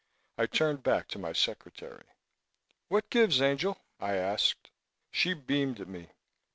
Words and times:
I 0.35 0.47
turned 0.47 0.81
back 0.81 1.07
to 1.09 1.19
my 1.19 1.31
secretary. 1.31 2.05
"What 2.87 3.11
gives, 3.11 3.39
angel?" 3.39 3.77
I 3.99 4.15
asked. 4.15 4.71
She 5.11 5.35
beamed 5.35 5.79
at 5.79 5.87
me. 5.87 6.07